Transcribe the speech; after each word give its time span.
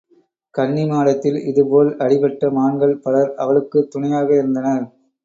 கன்னிமாடத்தில் 0.55 1.37
இதுபோல் 1.43 1.91
அடிபட்ட 1.97 2.49
மான்கள் 2.51 2.95
பலர் 2.97 3.31
அவளுக்குத் 3.37 3.91
துணையாக 3.91 4.29
இருந்தனர். 4.35 4.85